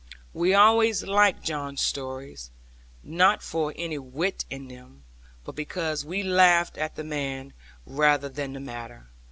[0.33, 2.49] We always liked John's stories,
[3.03, 5.03] not for any wit in them;
[5.43, 7.53] but because we laughed at the man,
[7.85, 9.11] rather than the matter.